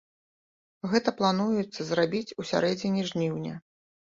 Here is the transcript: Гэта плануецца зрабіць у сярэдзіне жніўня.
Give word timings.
Гэта 0.93 1.13
плануецца 1.19 1.81
зрабіць 1.91 2.35
у 2.41 2.49
сярэдзіне 2.53 3.01
жніўня. 3.11 3.53